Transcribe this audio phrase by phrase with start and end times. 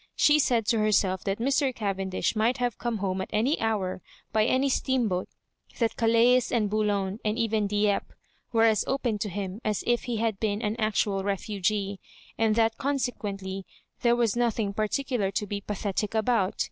[0.15, 1.75] She said to herself that Mr.
[1.75, 4.01] Cavendish might have come home at any hour,
[4.33, 5.29] by any steamboat;
[5.77, 8.07] that Calais and Boulogne, and even Dieppe,
[8.51, 11.99] were as open to him as if he had been an actual refugee,
[12.35, 13.63] and that consequently
[14.01, 16.55] there was nothing particular to be pathetic about.